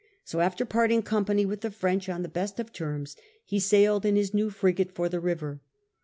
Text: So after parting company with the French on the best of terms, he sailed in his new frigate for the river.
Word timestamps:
So 0.23 0.39
after 0.39 0.65
parting 0.65 1.03
company 1.03 1.45
with 1.45 1.61
the 1.61 1.69
French 1.69 2.09
on 2.09 2.23
the 2.23 2.27
best 2.27 2.59
of 2.59 2.73
terms, 2.73 3.15
he 3.45 3.59
sailed 3.59 4.03
in 4.03 4.15
his 4.15 4.33
new 4.33 4.49
frigate 4.49 4.91
for 4.93 5.07
the 5.09 5.19
river. 5.19 5.61